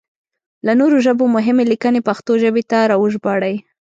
له 0.65 0.73
نورو 0.79 0.97
ژبو 1.05 1.25
مهمې 1.35 1.63
ليکنې 1.71 2.01
پښتو 2.07 2.31
ژبې 2.43 2.63
ته 2.71 2.77
راوژباړئ! 2.91 3.55